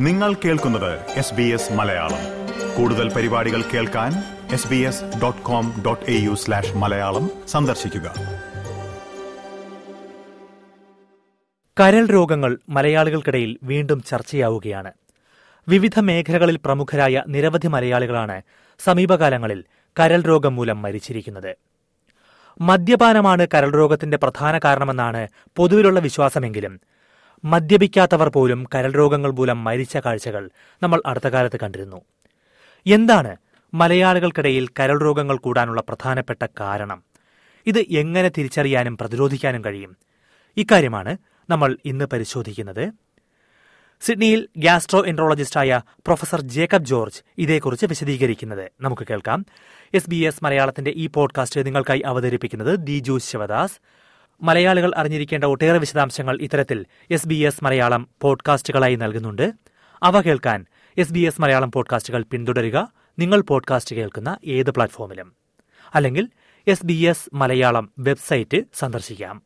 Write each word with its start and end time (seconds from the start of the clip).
നിങ്ങൾ 0.00 0.34
കേൾക്കുന്നത് 0.34 1.10
S 1.10 1.34
B 1.34 1.42
S 1.42 1.72
Malayalam. 1.72 2.18
കൂടുതൽ 2.76 3.12
പരിപാടികൾ 3.12 3.62
കേൾക്കാൻ 3.62 4.12
S 4.52 4.68
B 4.68 4.76
S 4.76 5.04
dot 5.22 5.42
com 5.42 5.82
dot 5.86 6.10
A 6.10 6.14
U 6.20 6.34
slash 6.34 6.76
Malayalam 6.76 7.30
സന്ദർശിക്കുക. 7.48 8.14
കരൾ 11.80 12.06
രോഗങ്ങൾ 12.06 12.58
മലയാളികൾക്കിടയിൽ 12.68 13.58
വീണ്ടും 13.62 14.02
ചർച്ചയാവുകയാണ്. 14.02 14.92
വിവിധ 15.68 15.98
മേഖലകളിൽ 15.98 16.56
പ്രമുഖരായ 16.56 17.24
നിരവധി 17.28 17.66
മലയാളികളാണ് 17.66 18.42
സമീപകാലങ്ങളിൽ 18.78 19.64
കരൾ 20.00 20.20
രോഗം 20.20 20.56
മൂലം 20.56 20.82
മരിച്ചിരിക്കുന്നത്. 20.82 21.56
മദ്യപാനമാണ് 22.60 23.46
കരൾ 23.54 23.70
രോഗത്തിന്റെ 23.70 24.16
പ്രധാന 24.16 24.58
കാരണമെന്നാണ് 24.58 25.28
പൊതുവിലുള്ള 25.56 26.00
വിശ്വാസമെങ്കിലും 26.00 26.80
മദ്യപിക്കാത്തവർ 27.44 28.28
പോലും 28.28 28.66
കരൾ 28.74 28.92
രോഗങ്ങൾ 28.92 29.30
മൂലം 29.30 29.64
മരിച്ച 29.64 29.96
കാഴ്ചകൾ 29.96 30.50
നമ്മൾ 30.82 31.02
അടുത്ത 31.06 31.28
കാലത്ത് 31.28 31.60
കണ്ടിരുന്നു. 31.62 32.00
എന്താണ് 32.86 33.36
മലയാളികൾക്കിടയിൽ 33.74 34.68
കരൾ 34.68 35.00
രോഗങ്ങൾ 35.00 35.38
കൂടാനുള്ള 35.38 35.80
പ്രധാനപ്പെട്ട 35.80 36.46
കാരണം? 36.60 37.02
ഇത് 37.66 37.78
എങ്ങനെ 37.78 38.28
തിരിച്ചറിയാനും 38.28 38.98
പ്രതിരോധിക്കാനും 38.98 39.64
കഴിയും? 39.64 39.96
ഇക്കാര്യമാണ് 40.56 41.16
നമ്മൾ 41.50 41.78
ഇന്ന് 41.84 42.04
പരിശോധിക്കുന്നത്. 42.04 42.92
സിഡ്നിയിൽ 44.00 44.48
ഗ്യാസ്ട്രോ 44.56 45.06
എൻട്രോളജിസ്റ്റായ 45.06 45.82
പ്രൊഫസർ 45.88 46.40
ജേക്കബ് 46.40 46.84
ജോർജ് 46.84 47.22
ഇതേക്കുറിച്ച് 47.38 47.86
വിശദീകരിക്കുന്നത്. 47.86 48.70
നമുക്ക് 48.80 49.06
കേൾക്കാം. 49.10 49.46
എസ് 49.94 50.10
ബി 50.10 50.16
എസ് 50.16 50.44
മലയാളത്തിന്റെ 50.44 50.90
ഈ 50.90 51.06
പോഡ്കാസ്റ്റ് 51.06 51.66
നിങ്ങൾക്കായി 51.66 52.00
അവതരിപ്പിക്കുന്നത് 52.00 52.78
ദിജു 52.78 53.18
ശിവദാസ്. 53.18 53.80
മലയാളികൾ 54.42 54.92
അറിഞ്ഞിരിക്കേണ്ട 54.96 55.44
ഒട്ടേറെ 55.44 55.78
വിശദാംശങ്ങൾ 55.78 56.38
ഇത്തരത്തിൽ 56.40 56.86
എസ് 57.10 57.28
ബി 57.28 57.34
എസ് 57.34 57.64
മലയാളം 57.64 58.08
പോഡ്കാസ്റ്റുകളായി 58.20 58.96
നൽകുന്നുണ്ട്. 58.96 59.52
അവ 60.02 60.20
കേൾക്കാൻ 60.20 60.66
എസ് 60.98 61.12
ബി 61.12 61.20
എസ് 61.20 61.40
മലയാളം 61.40 61.72
പോഡ്കാസ്റ്റുകൾ 61.72 62.22
പിന്തുടരുക. 62.22 62.92
നിങ്ങൾ 63.18 63.40
പോഡ്കാസ്റ്റ് 63.40 63.96
കേൾക്കുന്ന 63.96 64.38
ഏത് 64.46 64.70
പ്ലാറ്റ്ഫോമിലും. 64.70 65.32
അല്ലെങ്കിൽ 65.94 66.28
S 66.68 66.86
B 66.86 66.94
S 66.94 67.36
Malayalam 67.36 67.90
website 67.98 68.64
സന്ദർശിക്കാം. 68.74 69.42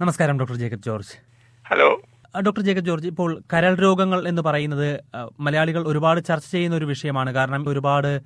നമസ്കാരം 0.00 0.38
doctor 0.38 0.56
Jacob 0.56 0.82
George. 0.82 1.22
Hello. 1.68 2.03
Doctor 2.42 2.62
Jacob 2.62 2.84
George 2.84 3.06
ഇപ്പോൾ 3.06 3.42
കരൾ 3.52 3.74
രോഗങ്ങൾ 3.74 4.28
എന്ന് 4.28 4.42
പറയുന്നത് 4.42 5.00
മലയാളികൾ 5.40 5.88
ഒരുപാട് 5.88 6.20
ചർച്ച 6.24 6.50
ചെയ്യുന്ന 6.52 6.76
ഒരു 6.76 6.84
വിഷയമാണ്. 6.84 7.30
കാരണം 7.34 7.68
ഒരുപാട് 7.68 8.20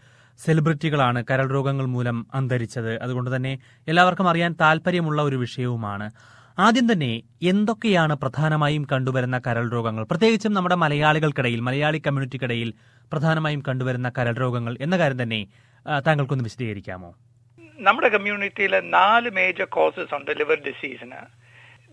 സെലിബ്രിറ്റികളാണ് 0.45 1.25
കരൾ 1.31 1.50
രോഗങ്ങൾ 1.50 1.87
മൂലം 1.87 2.27
അന്തരിച്ചത്. 2.34 3.03
അതുകൊണ്ട് 3.03 3.37
തന്നെ 3.37 3.59
എല്ലാവർക്കും 3.89 4.28
അറിയാൻ 4.28 4.53
താല്പര്യമുള്ള 4.61 5.23
ഒരു 5.23 5.37
വിഷയവുമാണ്. 5.37 6.11
ആദ്യം 6.59 6.92
തന്നെ 6.92 7.23
എന്തൊക്കെയാണ് 7.42 8.15
പ്രധാനമായും 8.15 8.87
കണ്ടുവരുന്ന 8.92 9.39
കരൾ 9.39 9.70
രോഗങ്ങൾ? 9.70 10.05
പ്രത്യേകിച്ചും 10.05 10.55
നമ്മുടെ 10.55 10.75
മലയാളികൾക്കിടയിൽ 10.75 11.61
മലയാളി 11.61 11.98
കമ്മ്യൂണിറ്റിക്കിടയിൽ 11.98 12.75
പ്രധാനമായും 13.12 13.62
കണ്ടുവരുന്ന 13.69 14.09
കരൾ 14.19 14.33
രോഗങ്ങൾ 14.33 14.77
എന്ന 14.81 14.98
കാര്യം 14.98 15.22
തന്നെ 15.22 15.47
താങ്കൾക്കൊന്ന് 16.06 16.45
വിശദീകരിക്കാമോ? 16.45 17.15
നമ്മുടെ 17.78 18.09
കമ്മ്യൂണിറ്റിയിലെ 18.09 18.81
നാല് 18.81 19.31
മേജർ 19.31 19.65
കോസസ് 19.65 20.15
ഉണ്ട്. 20.15 20.31
Liver 20.39 20.59
ഡിസീസിന് 20.67 21.20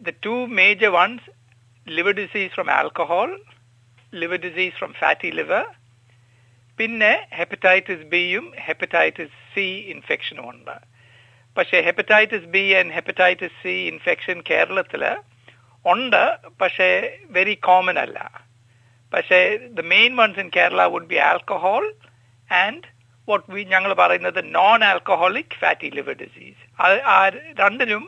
the 0.10 0.14
two 0.26 0.46
major 0.46 0.88
ones 0.88 1.45
liver 1.88 2.14
disease 2.14 2.54
from 2.54 2.70
alcohol 2.72 3.30
liver 4.14 4.38
disease 4.38 4.76
from 4.76 4.92
fatty 4.94 5.30
liver 5.32 5.64
പിന്നെ 6.80 7.12
ഹെപ്പറ്റൈറ്റിസ് 7.32 8.06
ബിയും 8.06 8.46
ഹെപ്പറ്റൈറ്റിസ് 8.68 9.36
സി 9.54 9.68
ഇൻഫെക്ഷനും 9.94 10.50
ഉണ്ട് 10.50 10.76
പക്ഷേ 11.58 11.78
hepatitis 11.82 12.48
B 12.48 12.64
and 12.74 12.94
hepatitis 12.94 13.56
C 13.62 13.76
infection 13.92 14.38
കേരളത്തിൽ 14.42 15.04
ഉണ്ട് 15.86 16.24
പക്ഷേ 16.62 16.90
വെരി 17.30 17.56
കോമൺ 17.68 17.98
അല്ല. 18.00 18.18
പക്ഷേ 19.14 19.40
the 19.78 19.82
main 19.92 20.12
ones 20.16 20.40
in 20.40 20.50
Kerala 20.50 20.84
would 20.86 21.06
be 21.06 21.16
alcohol 21.30 21.84
and 22.50 22.88
what 23.28 23.52
we 23.54 23.64
ഞങ്ങൾ 23.66 23.94
പറയുന്നത് 23.94 24.40
non 24.56 24.84
alcoholic 24.84 25.56
fatty 25.60 25.90
liver 25.90 26.14
disease 26.14 26.64
ആ 27.10 27.18
രണ്ടിനും 27.62 28.04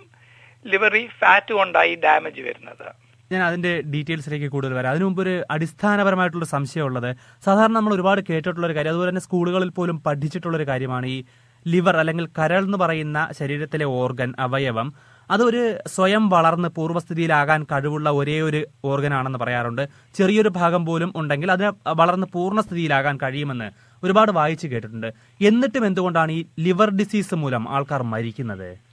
ലിവറി 0.65 1.07
ഫാറ്റ് 1.19 1.53
കൊണ്ടായി 1.53 1.95
ഡാമേജ് 1.95 2.41
വരുന്നത്. 2.41 2.87
ഞാൻ 3.31 3.43
അതിന്റെ 3.43 3.81
ഡീറ്റെയിൽസിലേക്ക് 3.93 4.47
കൂടുതൽ 4.51 4.73
വരാം. 4.73 4.91
അതിനു 4.91 5.05
മുമ്പ് 5.05 5.21
ഒരു 5.21 5.43
അടിസ്ഥാനപരമായിട്ടുള്ള 5.51 6.45
സംശയമുള്ളത് 6.45 7.15
സാധാരണ 7.45 7.73
നമ്മൾ 7.73 7.93
ഒരുപാട് 7.93 8.21
കേട്ടിട്ടുള്ള 8.29 8.67
ഒരു 8.67 8.75
കാര്യം 8.75 8.89
അതുപോലെ 8.89 9.09
തന്നെ 9.09 9.21
സ്കൂളുകളിൽ 9.21 9.69
പോലും 9.69 10.01
പഠിച്ചിട്ടുള്ള 10.05 10.57
ഒരു 10.57 10.67
കാര്യമാണ് 10.67 11.05
ഈ 11.05 11.23
ലിവർ 11.67 11.97
അല്ലെങ്കിൽ 11.97 12.25
കരൾ 12.39 12.63
എന്ന് 12.63 12.77
പറയുന്ന 12.77 13.29
ശരീരത്തിലെ 13.39 13.85
ഓർഗൻ 13.85 14.33
അവയവം. 14.39 14.93
അതൊരു 15.31 15.77
സ്വയം 15.87 16.29
വളർന്ന് 16.29 16.69
പൂർവസ്ഥിതിയിലാകാൻ 16.69 17.63
കഴിവുള്ള 17.63 18.09
ഒരേ 18.09 18.41
ഒരു 18.41 18.65
ഓർഗൻ 18.85 19.13
ആണെന്ന് 19.13 19.39
പറയാറുണ്ട്. 19.39 19.89
ചെറിയൊരു 20.17 20.49
ഭാഗം 20.49 20.85
പോലും 20.85 21.13
ഉണ്ടെങ്കിൽ 21.15 21.51
അതിനെ 21.51 21.71
വളർന്ന് 21.87 22.27
പൂർണസ്ഥിതിയിലാകാൻ 22.33 23.17
കഴിയുമെന്ന് 23.23 23.67
ഒരുപാട് 24.03 24.31
വായിച്ചു 24.31 24.67
കേട്ടിട്ടുണ്ട്. 24.67 25.09
എന്നിട്ടും 25.41 25.85
എന്തുകൊണ്ടാണ് 25.85 26.31
ഈ 26.31 26.45
ലിവർ 26.59 26.89
ഡിസീസ് 26.89 27.35
മൂലം 27.35 27.69
ആൾക്കാർ 27.69 28.03
മരിക്കുന്നത്? 28.03 28.86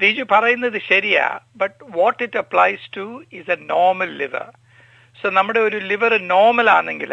ദീജു 0.00 0.24
പറയുന്നത് 0.32 0.78
ശരിയാ 0.88 1.26
but 1.60 1.78
what 1.98 2.20
it 2.26 2.40
applies 2.42 2.84
to 2.96 3.06
is 3.38 3.50
a 3.56 3.58
normal 3.74 4.10
liver 4.22 4.46
so 5.18 5.26
നമ്മുടെ 5.38 5.60
ഒരു 5.68 5.78
ലിവർ 5.90 6.12
നോർമൽ 6.34 6.68
ആണെങ്കിൽ 6.78 7.12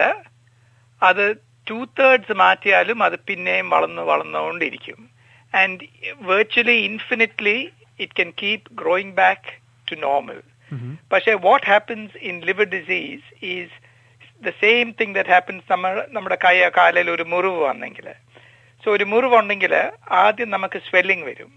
അത് 1.02 1.26
ടു 1.68 1.80
തേർഡ്സ് 2.00 2.36
മാറ്റിയാലും 2.44 3.00
അത് 3.08 3.18
പിന്നെയും 3.30 3.68
വളർന്നു 3.74 4.04
വളർന്നുകൊണ്ടിരിക്കും. 4.12 5.00
And 5.54 5.84
virtually 6.30 6.78
infinitely 6.90 7.58
it 8.00 8.16
can 8.20 8.30
keep 8.42 8.68
growing 8.82 9.16
back 9.22 9.50
to 9.88 9.98
normal 10.08 10.40
പക്ഷേ 11.12 11.34
what 11.46 11.68
happens 11.72 12.18
in 12.30 12.36
liver 12.50 12.68
disease 12.76 13.28
is 13.54 13.76
the 14.42 14.52
same 14.64 14.88
thing 15.00 15.16
that 15.18 15.32
happens 15.36 15.66
നമ്മൾ 15.74 15.94
നമ്മുടെ 16.18 16.38
കൈ 16.46 16.56
കാലിൽ 16.80 17.10
ഒരു 17.16 17.26
മുറിവ് 17.34 17.62
വന്നെങ്കിൽ 17.70 18.08
സോ 18.84 18.90
ഒരു 18.98 19.06
മുറിവ് 19.14 19.36
ഉണ്ടെങ്കിൽ 19.42 19.74
ആദ്യം 20.24 20.50
നമുക്ക് 20.56 20.80
സ്വെല്ലിംഗ് 20.90 21.26
വരും. 21.30 21.52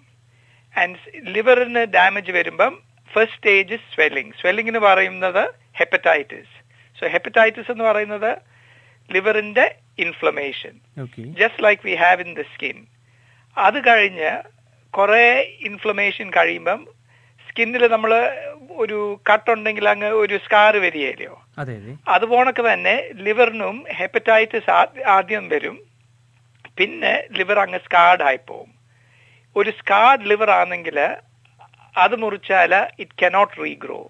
ആൻഡ് 0.77 0.99
ലിവറിന് 1.29 1.83
ഡാമേജ് 1.95 2.33
വരുമ്പം 2.33 2.73
ഫസ്റ്റ് 3.11 3.37
സ്റ്റേജ് 3.37 3.77
സ്വെല്ലിംഗ് 3.95 4.35
സ്വെല്ലിംഗ് 4.41 4.69
എന്ന് 4.69 4.81
പറയുന്നത് 4.81 5.43
ഹെപ്പറ്റൈറ്റിസ് 5.77 6.55
സോ 6.99 7.07
ഹെപ്പറ്റൈറ്റിസ് 7.09 7.71
എന്ന് 7.71 7.85
പറയുന്നത് 7.85 8.31
ലിവറിന്റെ 9.11 9.67
inflammation 9.99 10.75
just 11.37 11.63
like 11.65 11.87
we 11.87 11.95
have 11.97 12.21
in 12.21 12.33
the 12.35 12.45
skin 12.55 12.79
അത് 13.57 13.79
കഴിഞ്ഞ് 13.89 14.31
കുറെ 14.95 15.25
ഇൻഫ്ലമേഷൻ 15.61 16.31
കഴിയുമ്പം 16.31 16.81
സ്കിന്നിൽ 17.47 17.83
നമ്മൾ 17.91 18.13
ഒരു 18.77 18.99
കട്ടുണ്ടെങ്കിൽ 19.31 19.89
അങ്ങ് 19.89 20.09
ഒരു 20.15 20.37
സ്കാർ 20.39 20.77
വരികയില്ലയോ? 20.77 21.35
അതെ 21.59 21.73
അതെ. 21.77 21.93
അതുപോണക്ക് 22.07 22.63
തന്നെ 22.69 22.95
ലിവറിനും 23.17 23.77
ഹെപ്പറ്റൈറ്റിസ് 23.91 24.71
ആദ്യം 25.07 25.49
വരും. 25.49 25.77
പിന്നെ 26.77 27.13
ലിവർ 27.31 27.59
അങ്ങ് 27.59 27.79
സ്കാർഡ് 27.79 28.23
ആയി 28.23 28.37
പോവും 28.47 28.71
ഒരു 29.60 29.72
സ്കാർഡ് 29.80 30.28
ലിവർ 30.32 30.50
ആണെങ്കിൽ 30.62 30.98
അത് 32.04 32.16
മുറിച്ചാൽ 32.24 32.74
ഇറ്റ് 33.04 33.16
കനോട്ട് 33.22 33.56
റീഗ്രോ 33.66 34.02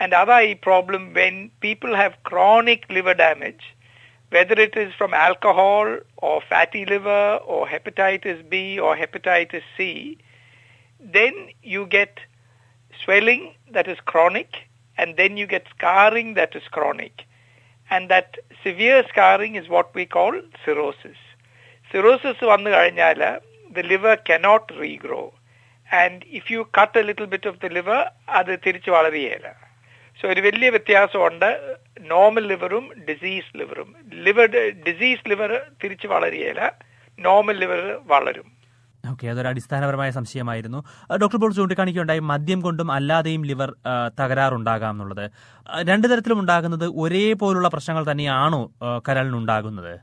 ആൻഡ് 0.00 0.14
അതാ 0.20 0.38
ഈ 0.50 0.54
problem 0.68 1.02
when 1.20 1.36
people 1.64 1.92
have 2.02 2.16
chronic 2.30 2.88
liver 2.98 3.16
damage 3.24 3.66
whether 4.32 4.56
it 4.60 4.76
is 4.76 4.92
from 4.94 5.12
alcohol 5.12 5.86
or 6.18 6.34
fatty 6.42 6.84
liver 6.84 7.22
or 7.44 7.66
hepatitis 7.66 8.48
B 8.48 8.78
or 8.78 8.96
hepatitis 8.96 9.62
C, 9.76 10.18
then 11.02 11.34
you 11.62 11.86
get 11.86 12.20
swelling 12.92 13.54
that 13.72 13.88
is 13.88 13.98
chronic 14.04 14.50
and 14.98 15.16
then 15.16 15.36
you 15.36 15.46
get 15.46 15.64
scarring 15.74 16.34
that 16.34 16.54
is 16.54 16.62
chronic. 16.70 17.24
And 17.90 18.08
that 18.08 18.36
severe 18.62 19.04
scarring 19.08 19.56
is 19.56 19.68
what 19.68 19.92
we 19.94 20.06
call 20.06 20.32
cirrhosis. 20.64 21.20
Cirrhosis 21.90 22.38
വന്നു 22.50 22.70
കഴിഞ്ഞാൽ 22.70 23.20
the 23.77 23.83
liver 23.91 24.15
cannot 24.29 24.65
regrow. 24.83 25.25
And 25.89 26.17
if 26.37 26.45
you 26.53 26.61
cut 26.77 26.93
a 27.01 27.05
little 27.09 27.27
bit 27.33 27.45
of 27.49 27.55
the 27.63 27.69
liver, 27.77 28.01
അത് 28.39 28.51
തിരിച്ചു 28.65 28.89
വളരുകയില്ല. 28.95 29.47
So 30.19 30.25
ഒരു 30.33 30.41
വലിയ 30.47 30.69
വ്യത്യാസമുണ്ട്. 30.75 31.49
Normal 32.11 32.45
ലിവറും 32.51 32.85
disease 33.09 33.51
ലിവറും 33.59 33.89
liver 34.25 34.49
disease 34.87 35.29
liver 35.31 35.51
തിരിച്ചു 35.83 36.07
വളരുകയില്ല. 36.13 36.61
നോർമൽ 37.19 37.57
ലിവർ 37.63 37.81
വളരും. 38.13 38.47
ഓക്കെ 39.11 39.25
അതൊരു 39.31 39.47
അടിസ്ഥാനപരമായ 39.47 40.09
സംശയമായിരുന്നു. 40.17 40.79
ഡോക്ടർ 41.21 41.37
ഇപ്പോൾ 41.37 41.51
ചൂണ്ടിക്കാണിക്കുകയുണ്ടായി 41.57 42.21
മദ്യം 42.31 42.59
കൊണ്ടും 42.61 42.87
അല്ലാതെയും 42.91 43.43
ലിവർ 43.49 43.69
തകരാറുണ്ടാകാം 44.19 44.93
എന്നുള്ളത്. 44.95 45.25
രണ്ടു 45.89 46.07
തരത്തിലും 46.07 46.39
ഉണ്ടാകുന്നത് 46.43 46.85
ഒരേപോലുള്ള 47.03 47.67
പ്രശ്നങ്ങൾ 47.67 48.05
തന്നെയാണോ 48.11 48.61
കരളിനുണ്ടാകുന്നത്? 49.09 49.93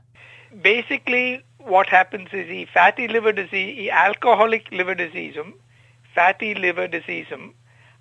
Basically 0.65 1.25
what 1.63 1.91
happens 1.91 2.29
is 2.33 2.47
the 2.47 2.61
fatty 2.67 3.05
liver 3.07 3.33
disease, 3.33 3.69
ഈ 3.81 3.85
ആൽക്കഹോളിക് 4.03 4.71
ലിവർ 4.79 4.95
ഡിസീസും 5.03 5.49
ഫാറ്റി 6.15 6.49
ലിവർ 6.65 6.87
ഡിസീസും 6.95 7.43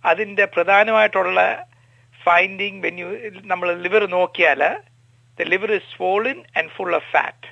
അതിന്റെ 0.05 0.45
പ്രധാനമായിട്ടുള്ള 0.55 1.41
ഫൈൻഡിങ് 2.21 2.81
വെൻ 2.85 2.97
യു 3.03 3.09
നമ്മൾ 3.53 3.69
ലിവർ 3.85 4.05
നോക്കിയാൽ 4.17 4.63
the 5.39 5.47
liver 5.53 5.71
is 5.79 5.89
swollen 5.95 6.39
and 6.59 6.73
full 6.77 6.93
of 7.01 7.09
fat 7.15 7.47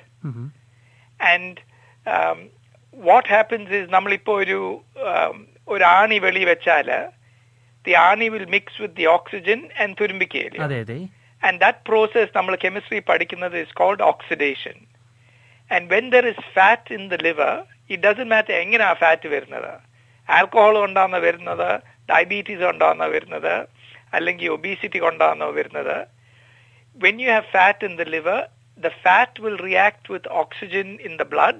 and 1.19 1.57
um, 2.05 2.37
what 2.97 3.27
happens 3.29 3.73
is 3.79 3.89
നമ്മളിപ്പോൾ 3.97 4.37
ഒരു 4.43 4.59
um, 5.09 5.35
ഒരു 5.67 5.83
ആണി 5.97 6.17
വെളി 6.19 6.43
വെച്ചാൽ 6.51 6.89
ദി 7.85 7.93
ആണി 8.07 8.27
will 8.33 8.47
mix 8.55 8.79
with 8.81 8.97
the 9.01 9.07
oxygen 9.17 9.59
and 9.81 9.95
തുരുമ്പിക്കയില്ല 10.01 10.61
and 11.41 11.59
that 11.61 11.83
process 11.89 12.31
നമ്മൾ 12.35 12.55
കെമിസ്ട്രി 12.65 13.01
പഠിക്കുന്നത് 13.11 13.57
is 13.63 13.75
called 13.81 14.03
oxidation. 14.11 14.77
And 15.75 15.89
when 15.93 16.09
there 16.13 16.27
is 16.31 16.39
fat 16.55 16.83
in 16.89 17.03
the 17.09 17.17
liver, 17.17 17.53
it 17.93 17.99
doesn't 18.05 18.29
matter 18.35 18.53
എങ്ങനെ 18.63 18.83
ആ 18.89 18.93
ഫാറ്റ് 19.01 19.27
വരുന്നത് 19.35 19.71
ആൽക്കഹോൾ 20.27 20.75
കൊണ്ടാണോ 20.83 21.19
വരുന്നത് 21.27 21.69
ഡയബറ്റീസ് 22.11 22.63
കൊണ്ടാണോ 22.69 23.05
വരുന്നത് 23.15 23.53
അല്ലെങ്കിൽ 24.15 24.47
ഒബീസിറ്റി 24.57 24.99
കൊണ്ടാണോ 25.05 25.47
വരുന്നത് 25.59 25.95
when 26.95 27.19
you 27.19 27.29
have 27.29 27.45
fat 27.45 27.83
in 27.83 27.93
the 27.95 28.05
liver, 28.05 28.39
the 28.77 28.91
fat 29.03 29.39
will 29.39 29.57
react 29.57 30.09
with 30.09 30.25
oxygen 30.43 30.87
in 31.07 31.13
the 31.21 31.27
blood 31.33 31.59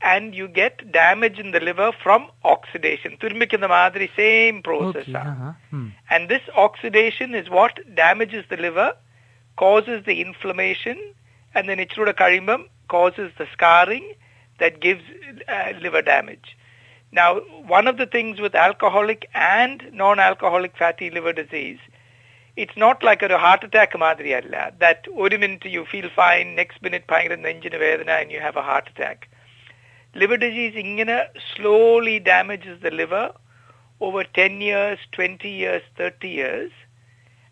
and 0.00 0.34
you 0.34 0.46
get 0.48 0.74
damage 0.92 1.38
in 1.38 1.50
the 1.54 1.60
liver 1.68 1.90
from 2.02 2.22
oxidation. 2.54 3.10
തുരുമ്പിക്കുന്ന 3.20 3.66
മാതിരി 3.74 4.08
same 4.20 4.56
process 4.68 5.08
ഓക്കെ 5.08 5.18
ആണ്. 5.22 5.50
And 6.12 6.22
this 6.28 6.44
oxidation 6.66 7.30
is 7.40 7.48
what 7.58 7.74
damages 8.02 8.44
the 8.52 8.58
liver, 8.66 8.90
causes 9.58 10.00
the 10.10 10.16
inflammation, 10.26 10.98
and 11.54 11.64
then 11.68 11.80
ഇച്ചിരൂടെ 11.84 12.14
കഴിയുമ്പം 12.22 12.60
causes 12.89 13.29
the 13.39 13.47
scarring 13.55 14.05
that 14.59 14.79
gives 14.79 15.03
uh, 15.47 15.69
liver 15.81 16.01
damage. 16.03 16.47
Now, 17.13 17.29
one 17.67 17.87
of 17.87 17.97
the 17.97 18.05
things 18.15 18.39
with 18.39 18.55
alcoholic 18.63 19.21
and 19.33 19.77
non-alcoholic 19.93 20.73
fatty 20.77 21.09
liver 21.09 21.33
disease, 21.33 21.79
it's 22.57 22.77
not 22.77 23.03
like 23.03 23.21
a 23.23 23.37
heart 23.37 23.63
attack 23.63 23.91
മാതിരിയല്ല 24.03 24.55
that 24.83 25.01
ഒരു 25.23 25.37
minute 25.43 25.65
you 25.75 25.83
feel 25.93 26.07
fine, 26.17 26.47
next 26.61 26.77
minute 26.85 27.05
ഭയങ്കര 27.11 27.37
നെഞ്ചിന് 27.47 27.77
വേദന 27.85 28.09
and 28.21 28.31
you 28.35 28.41
have 28.47 28.57
a 28.63 28.65
heart 28.69 28.87
attack. 28.93 29.19
Liver 30.15 30.39
disease 30.45 30.75
ഇങ്ങനെ 30.85 31.17
slowly 31.51 32.17
damages 32.31 32.77
the 32.85 32.91
liver 33.01 33.25
over 34.01 34.21
10 34.41 34.61
years, 34.61 34.99
20 35.17 35.49
years, 35.61 35.83
30 35.97 36.29
years, 36.41 36.71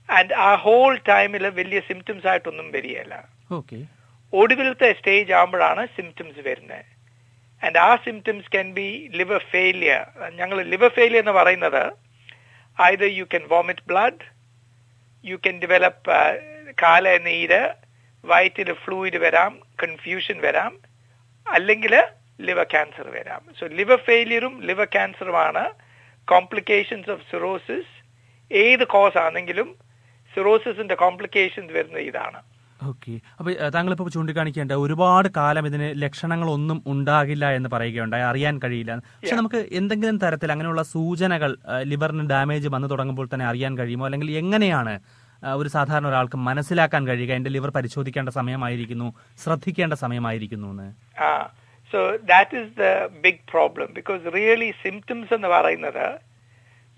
and 0.09 0.29
ആ 0.47 0.51
whole 0.65 0.91
ടൈമിൽ 1.11 1.43
വലിയ 1.59 1.79
symptoms 1.89 2.27
ആയിട്ടൊന്നും 2.31 2.67
വരികയില്ല 2.77 3.15
okay 3.57 3.79
ഒടുവിലത്തെ 4.32 4.88
സ്റ്റേജ് 4.98 5.32
ആകുമ്പോഴാണ് 5.38 5.82
സിംറ്റംസ് 5.96 6.40
വരുന്നത് 6.48 6.84
ആൻഡ് 7.62 7.78
ആ 7.88 7.90
symptoms 8.06 8.50
can 8.54 8.68
be 8.78 8.88
liver 9.20 9.42
failure 9.52 10.04
ഞങ്ങൾ 10.40 10.58
ലിവർ 10.72 10.90
ഫെയിലിയർ 10.98 11.22
എന്ന് 11.24 11.34
പറയുന്നത് 11.40 11.82
either 12.78 13.10
you 13.18 13.26
can 13.32 13.44
vomit 13.54 13.86
blood 13.90 14.24
you 15.24 15.36
can 15.44 15.58
develop 15.64 16.18
കാല 16.82 17.14
നീര് 17.28 17.62
വയറ്റിൽ 18.24 18.68
ഫ്ലൂയിഡ് 18.84 19.20
വരാം 19.26 19.52
കൺഫ്യൂഷൻ 19.82 20.36
വരാം 20.46 20.72
അല്ലെങ്കിൽ 21.46 21.94
ലിവർ 22.48 22.66
ക്യാൻസർ 22.72 23.06
വരാം. 23.16 23.42
സോ 23.58 23.64
ലിവർ 23.78 23.98
ഫെയിലിയറും 24.08 24.54
ലിവർ 24.68 24.86
ക്യാൻസറുമാണ് 24.94 25.64
കോംപ്ലിക്കേഷൻസ് 26.28 27.10
ഓഫ് 27.14 27.24
സിറോസിസ് 27.30 27.92
ഏത് 28.50 28.84
കോസ് 28.94 29.18
ആണെങ്കിലും 29.24 29.68
സിറോസിസിന്റെ 30.34 30.96
കോംപ്ലിക്കേഷൻസ് 31.04 31.72
വരുന്നത് 31.76 32.04
ഇതാണ്. 32.10 32.40
ഓക്കെ. 32.82 33.20
അപ്പൊ 33.38 33.52
താങ്കൾ 33.52 33.92
ഇപ്പോൾ 33.92 34.10
ചൂണ്ടിക്കാണിക്കേണ്ട 34.10 34.72
ഒരുപാട് 34.72 35.28
കാലം 35.36 35.66
ഇതിന് 35.66 36.02
ലക്ഷണങ്ങൾ 36.02 36.50
ഒന്നും 36.50 36.84
ഉണ്ടാകില്ല 36.86 37.50
എന്ന് 37.50 37.68
പറയുകയുണ്ടായി. 37.72 38.22
അറിയാൻ 38.22 38.60
കഴിയില്ല. 38.64 38.96
പക്ഷെ 38.96 39.36
നമുക്ക് 39.36 39.66
എന്തെങ്കിലും 39.72 40.18
തരത്തിൽ 40.18 40.52
അങ്ങനെയുള്ള 40.52 40.82
സൂചനകൾ 40.82 41.56
ലിവറിന് 41.82 42.30
ഡാമേജ് 42.30 42.68
വന്നു 42.68 42.88
തുടങ്ങുമ്പോൾ 42.88 43.28
തന്നെ 43.34 43.46
അറിയാൻ 43.46 43.78
കഴിയുമോ? 43.78 44.04
അല്ലെങ്കിൽ 44.04 44.30
എങ്ങനെയാണ് 44.30 45.00
ഒരു 45.54 45.68
സാധാരണ 45.68 46.06
ഒരാൾക്ക് 46.06 46.36
മനസ്സിലാക്കാൻ 46.36 47.06
കഴിയുക? 47.06 47.32
എന്റെ 47.32 47.50
ലിവർ 47.50 47.70
പരിശോധിക്കേണ്ട 47.70 48.28
സമയമായിരിക്കുന്നു 48.28 49.14
ശ്രദ്ധിക്കേണ്ട 49.44 49.94
സമയമായിരിക്കുന്നു 49.94 50.68
എന്ന്. 50.68 50.92
So 51.92 52.16
that 52.16 52.56
that 52.56 52.80
the 52.80 53.06
big 53.20 53.50
problem 53.50 53.88
because 53.92 54.34
really 54.34 54.70
symptoms 54.70 55.08
symptoms 55.12 55.34
എന്ന് 55.34 55.48
പറയുന്നത് 55.48 56.20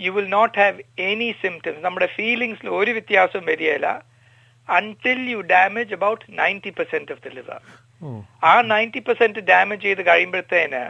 you 0.01 0.11
will 0.11 0.29
not 0.29 0.59
have 0.59 1.01
any 1.01 1.35
symptoms 1.43 1.85
നമ്മുടെ 1.85 2.07
ഫീലിംഗ്സിൽ 2.07 2.69
ഒരു 2.69 2.91
വ്യത്യാസവും 2.91 3.45
വരികയില്ല. 3.47 4.14
Until 4.69 5.19
you 5.31 5.43
damage 5.45 5.93
about 5.93 6.21
90% 6.39 7.11
of 7.11 7.21
the 7.21 7.31
liver. 7.31 7.61
ഓ 8.03 8.09
ആ 8.51 8.55
90% 8.71 9.43
ഡാമേജ് 9.51 9.85
ചെയ്ത് 9.87 10.03
കഴിയുമ്പോഴത്തേന് 10.09 10.83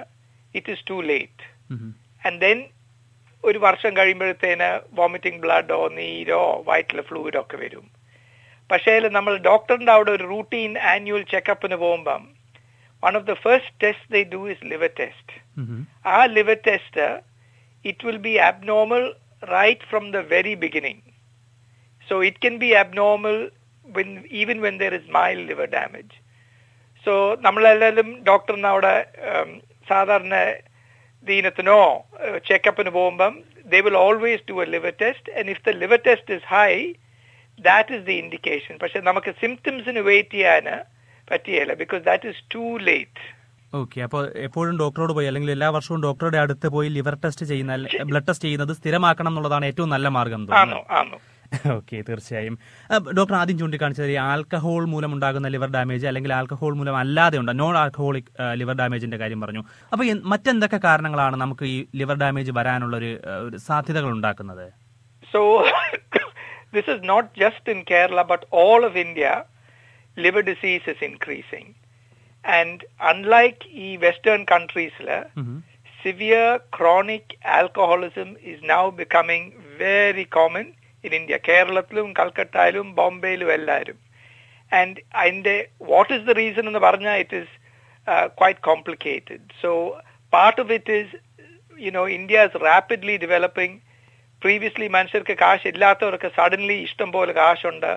it 0.55 0.71
is 0.75 0.85
too 0.91 0.97
late. 1.11 1.43
And 2.23 2.39
then 2.45 2.59
ഒരു 3.45 3.59
വർഷം 3.59 3.93
കഴിയുമ്പോഴത്തേന് 3.97 4.69
വോമിറ്റിംഗ് 5.01 5.41
ബ്ലഡോ 5.45 5.81
നീരോ 5.99 6.43
വയറ്റിലെ 6.69 7.03
ഫ്ലൂയിഡോ 7.09 7.41
ഒക്കെ 7.41 7.57
വരും 7.65 7.87
പക്ഷേ 8.71 8.93
നമ്മൾ 9.17 9.33
ഡോക്ടറിന്റെ 9.49 9.93
അവിടെ 9.97 10.13
ഒരു 10.17 10.25
റൂട്ടീൻ 10.35 10.73
ആനുവൽ 10.93 11.23
ചെക്കപ്പിന് 11.33 11.77
പോകുമ്പം 11.83 12.23
one 13.03 13.17
of 13.21 13.27
the 13.31 13.35
first 13.45 13.75
test 13.85 14.11
they 14.15 14.23
do 14.35 14.41
is 14.53 14.65
liver 14.73 14.91
test. 15.03 15.35
ആ 16.15 16.19
liver 16.37 16.57
test 16.69 17.07
it 17.85 18.07
will 18.09 18.21
be 18.29 18.35
abnormal 18.51 19.05
right 19.57 19.87
from 19.91 20.05
the 20.17 20.23
very 20.35 20.55
beginning 20.65 21.05
so 22.09 22.17
it 22.29 22.43
can 22.47 22.57
be 22.65 22.71
abnormal 22.85 23.39
when 23.87 24.09
even 24.33 24.61
when 24.61 24.79
there 24.79 24.95
is 24.95 25.05
mild 25.11 25.43
liver 25.47 25.69
damage. 25.71 26.15
So 27.07 27.15
നമ്മളെല്ലാവരും 27.45 28.11
ഡോക്ടറിന് 28.29 28.69
അവിടെ 28.69 28.93
സാധാരണ 29.89 30.35
ദീനത്തിനോ 31.27 31.77
ചെക്കപ്പിന് 32.47 32.91
പോകുമ്പം 32.91 33.35
they 33.73 33.79
will 33.87 33.99
always 34.05 34.45
do 34.51 34.57
a 34.63 34.67
liver 34.75 34.93
test 35.03 35.33
and 35.39 35.53
if 35.55 35.63
the 35.69 35.75
liver 35.83 36.01
test 36.07 36.35
is 36.37 36.47
high 36.55 36.71
that 37.59 37.93
is 37.97 38.05
the 38.07 38.17
indication 38.23 38.75
പക്ഷെ 38.83 39.01
നമുക്ക് 39.01 39.33
സിംറ്റംസിന് 39.43 40.03
വെയിറ്റ് 40.11 40.37
ചെയ്യാൻ 40.37 40.69
പറ്റിയല്ല 41.29 41.75
because 41.83 42.03
that 42.05 42.33
is 42.33 42.43
too 42.57 42.65
late 42.89 43.23
okay 43.73 44.01
അപ്പോൾ 44.01 44.25
എപ്പോഴും 44.47 44.75
ഡോക്ടറോട് 44.83 45.13
പോയി 45.13 45.29
അല്ലെങ്കിൽ 45.31 45.53
എല്ലാ 45.55 45.69
വർഷവും 45.77 46.01
ഡോക്ടറുടെ 46.03 46.39
അടുത്ത് 46.43 46.67
പോയി 46.75 46.89
ലിവർ 46.89 47.15
ടെസ്റ്റ് 47.25 47.47
ചെയ്യുന്ന 47.47 47.77
ബ്ലഡ് 48.11 48.29
ടെസ്റ്റ് 48.29 48.47
ചെയ്യുന്നത് 48.47 48.73
സ്ഥിരമാക്കണം 48.73 49.33
എന്നുള്ളതാണ് 49.33 49.67
ഏറ്റവും 49.73 49.89
നല്ല 49.89 50.09
മാർഗം 50.19 50.43
ആണോ 50.63 50.81
ആണോ 51.01 51.19
ഓക്കെ 51.77 51.97
തീർച്ചയായും. 52.09 52.55
ഡോക്ടർ 53.19 53.35
ആദ്യം 53.41 53.57
ചൂണ്ടിക്കാണിച്ചത് 53.61 54.11
ഈ 54.15 54.19
ആൽക്കഹോൾ 54.31 54.83
മൂലം 54.93 55.11
ഉണ്ടാകുന്ന 55.17 55.49
ലിവർ 55.55 55.71
ഡാമേജ് 55.77 56.07
അല്ലെങ്കിൽ 56.11 56.33
ആൽക്കഹോൾ 56.39 56.75
മൂലം 56.81 56.97
അല്ലാതെ 57.03 57.37
ഉണ്ട്. 57.43 57.53
നോൺ 57.63 57.75
ആൽക്കഹോളിക് 57.83 58.31
ലിവർ 58.61 58.77
ഡാമേജിന്റെ 58.81 59.19
കാര്യം 59.23 59.41
പറഞ്ഞു. 59.45 59.63
അപ്പൊ 59.93 60.05
മറ്റെന്തൊക്കെ 60.33 60.81
കാരണങ്ങളാണ് 60.89 61.39
നമുക്ക് 61.45 61.67
ഈ 61.75 61.77
ലിവർ 62.03 62.19
ഡാമേജ് 62.23 62.55
വരാനുള്ള 62.59 62.97
ഒരു 63.03 63.13
സാധ്യതകൾ 63.69 64.11
ഉണ്ടാക്കുന്നത്? 64.17 64.67
So 65.35 65.43
this 66.77 66.91
is 66.95 67.03
not 67.13 67.29
just 67.45 67.73
in 67.75 67.81
Kerala 67.93 68.23
but 68.33 68.47
all 68.65 68.81
of 68.91 68.99
India 69.05 69.29
liver 70.17 70.45
disease 70.51 70.89
is 70.95 71.05
increasing 71.11 71.71
and 72.45 72.81
unlike 73.13 73.63
ഈ 73.87 73.91
western 74.07 74.43
കൺട്രീസിൽ 74.55 75.09
severe 76.03 76.49
chronic 76.77 77.23
severe 77.25 77.25
chronic 77.25 77.27
alcoholism 77.59 78.31
is 78.53 78.59
now 78.73 78.83
becoming 79.03 79.45
very 79.79 80.25
common 80.37 80.67
in 81.05 81.13
India. 81.13 81.39
കേരളത്തിലും 81.49 82.09
കൽക്കട്ടയിലും 82.19 82.89
ബോംബെയിലും 82.99 83.51
എല്ലാവരും 83.57 83.99
and 84.73 84.95
അതിന്റെ 85.21 85.57
what 85.91 86.09
is 86.11 86.23
the 86.25 86.35
reason 86.35 86.65
എന്ന് 86.67 86.83
പറഞ്ഞാൽ 86.87 87.17
it 87.25 87.33
is 87.41 87.49
uh, 88.07 88.25
quite 88.41 88.59
complicated. 88.63 89.43
So 89.63 89.71
part 90.33 90.57
of 90.59 90.71
it 90.71 90.89
is, 90.91 91.09
you 91.77 91.91
know, 91.91 92.07
India 92.11 92.41
is 92.49 92.55
rapidly 92.63 93.17
developing. 93.19 93.73
Previously 94.43 94.87
മനുഷ്യർക്ക് 94.97 95.35
കാശ് 95.43 95.67
ഇല്ലാത്തവർക്ക് 95.71 96.29
suddenly 96.39 96.77
ഇഷ്ടം 96.87 97.11
പോലെ 97.15 97.33
കാശുണ്ട് 97.39 97.93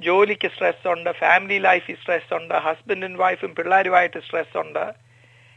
ജോലിക്ക് 0.00 0.48
സ്ട്രെസ് 0.54 0.86
ഉണ്ട് 0.92 1.10
ഫാമിലി 1.18 1.58
ലൈഫിൽ 1.66 1.96
സ്ട്രെസ് 2.02 2.32
ഉണ്ട് 2.38 2.54
ഹസ്ബൻഡ് 2.66 3.04
ആൻഡ് 3.08 3.20
വൈഫും 3.22 3.50
പിള്ളേരുമായിട്ട് 3.58 4.20
സ്ട്രെസ് 4.26 4.56
ഉണ്ട് 4.62 4.84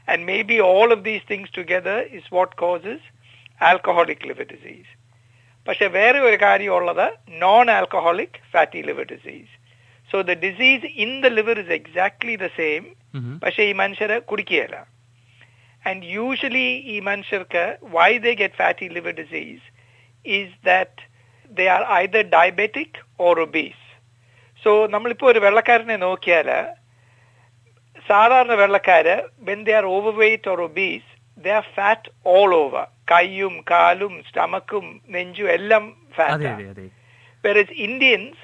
and 0.07 0.23
may 0.29 0.37
be 0.49 0.57
all 0.71 0.87
of 0.95 1.03
these 1.07 1.25
things 1.31 1.53
together 1.59 1.99
is 2.19 2.29
what 2.37 2.55
causes 2.63 3.05
alcoholic 3.61 4.25
liver 4.31 4.47
disease 4.53 4.91
പക്ഷെ 5.67 5.87
വേറെ 5.95 6.19
ഒരു 6.27 6.37
കാര്യമുള്ളത് 6.43 7.05
non 7.41 7.65
alcoholic 7.71 8.37
fatty 8.53 8.81
liver 8.87 9.05
disease 9.11 9.51
so 10.09 10.19
the 10.27 10.35
disease 10.43 10.91
in 11.03 11.11
the 11.23 11.29
liver 11.37 11.57
is 11.63 11.75
exactly 11.79 12.35
the 12.43 12.49
same 12.59 12.83
Mhm. 13.13 13.33
പക്ഷെ 13.43 13.61
ഈ 13.63 13.73
മനുഷ്യര് 13.79 14.15
കുടിക്കുകയില്ല. 14.29 14.77
And 15.83 16.05
usually 16.15 16.65
ഈ 16.93 16.97
മനുഷ്യർക്ക് 17.07 17.63
why 17.93 18.09
they 18.25 18.31
get 18.41 18.57
fatty 18.59 18.87
liver 18.95 19.13
disease 19.19 19.63
is 20.25 20.53
that 20.65 21.05
they 21.51 21.65
are 21.75 21.83
either 21.97 22.23
diabetic 22.33 22.97
or 23.19 23.39
obese 23.45 23.81
so 24.63 24.71
നമ്മളിപ്പോ 24.93 25.27
ഒരു 25.31 25.41
വെള്ളക്കാരനെ 25.45 25.97
നോക്കിയാൽ 26.03 26.49
സാധാരണ 28.05 28.53
വെള്ളക്കാര് 28.61 29.15
when 29.41 29.61
they 29.67 29.73
are 29.73 29.87
over 29.93 30.13
weight 30.17 30.49
or 30.49 30.61
obese 30.61 31.09
they 31.37 31.51
are 31.53 31.65
fat 31.75 32.11
all 32.35 32.53
over 32.55 32.85
കൈയും 33.07 33.55
കാലും 33.71 34.13
സ്റ്റമക്കും 34.29 34.85
നെഞ്ചും 35.15 35.49
എല്ലാം 35.57 35.83
ഫാറ്റ് 36.17 36.85
Whereas 37.43 37.69
Indians, 37.87 38.37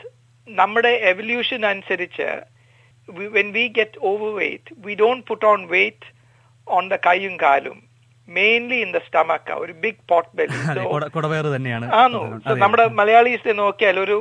നമ്മുടെ 0.47 0.91
എവല്യൂഷൻ 1.11 1.61
അനുസരിച്ച് 1.69 2.27
when 3.35 3.47
we 3.55 3.63
get 3.77 3.99
over 4.09 4.29
weight 4.41 4.75
we 4.85 4.93
don't 5.01 5.17
put 5.29 5.45
on 5.51 5.61
weight 5.73 6.07
on 6.67 6.83
the 6.93 6.97
കൈയും 7.07 7.33
കാലും. 7.43 7.77
മെയിൻലി 8.27 8.77
ഇൻ 8.83 8.91
ദ 8.95 8.99
സ്റ്റമക്ക 9.07 9.55
ഒരു 9.63 9.73
ബിഗ് 9.83 10.03
പോട്ട് 10.11 10.29
ബെല്ലി 10.37 10.57
തന്നെയാണ്. 11.55 11.87
ആണോ? 12.01 12.21
നമ്മുടെ 12.63 12.85
മലയാളീസിനെ 13.01 13.55
നോക്കിയാൽ 13.63 13.97
ഒരു 14.05 14.17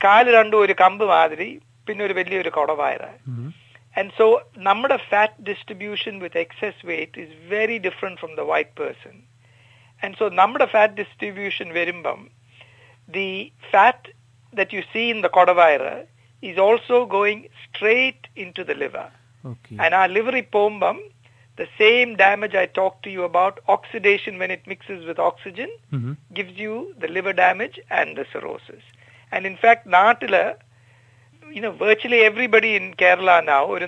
കാൽ 0.00 0.24
രണ്ടും 0.36 0.60
ഒരു 0.66 0.74
കമ്പ് 0.82 1.04
മാതിരി 1.14 1.48
പിന്നെ 1.86 2.04
ഒരു 2.08 2.14
വലിയൊരു 2.18 2.52
കുടവയറ് 2.58 3.10
ആൻഡ് 3.96 4.12
സോ 4.18 4.26
നമ്മുടെ 4.68 4.96
fat 5.10 5.42
distribution 5.48 6.14
with 6.24 6.40
excess 6.44 6.80
weight 6.92 7.20
is 7.24 7.34
very 7.54 7.78
different 7.88 8.20
from 8.22 8.32
the 8.40 8.44
white 8.52 8.74
person. 8.82 9.16
And 10.03 10.15
so, 10.19 10.29
നമ്മുടെ 10.29 10.65
fat 10.65 10.95
distribution 10.95 11.67
വരുമ്പം, 11.73 12.19
the 13.07 13.29
fat 13.71 14.01
that 14.53 14.73
you 14.73 14.83
see 14.93 15.09
in 15.09 15.21
the 15.21 15.29
kodavira 15.29 15.95
is 16.41 16.57
also 16.57 17.05
going 17.05 17.39
straight 17.65 18.23
into 18.35 18.63
the 18.63 18.75
liver. 18.83 19.07
Okay 19.43 19.71
And 19.83 19.93
our 19.99 20.09
liver 20.17 20.35
പോകുമ്പം, 20.55 20.97
the 21.57 21.67
same 21.77 22.09
damage 22.15 22.55
I 22.55 22.65
talked 22.79 23.01
to 23.03 23.09
you 23.09 23.23
about, 23.23 23.59
oxidation 23.67 24.33
when 24.37 24.51
it 24.51 24.63
mixes 24.67 25.01
with 25.05 25.19
oxygen, 25.19 25.69
gives 26.33 26.55
you 26.63 26.73
the 26.99 27.07
liver 27.07 27.33
damage 27.33 27.79
and 27.89 28.17
the 28.17 28.25
cirrhosis. 28.33 28.85
And 29.31 29.45
in 29.45 29.57
fact, 29.57 29.83
നാട്ടില് 29.97 30.43
you 31.55 31.61
know, 31.61 31.71
virtually 31.71 32.19
everybody 32.21 32.75
in 32.75 32.85
Kerala 33.01 33.35
now, 33.45 33.63
ഒരു 33.75 33.87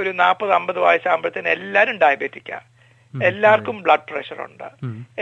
ഒരു 0.00 0.10
നാൽപ്പത് 0.22 0.52
അമ്പത് 0.52 0.78
വയസ്സാകുമ്പോഴത്തേന് 0.86 1.50
എല്ലാവരും 1.56 1.96
ഡയബറ്റിക്കാ 2.04 2.58
എല്ലാവർക്കും 3.27 3.77
blood 3.85 4.07
pressure 4.09 4.39
ഉണ്ട്. 4.47 4.67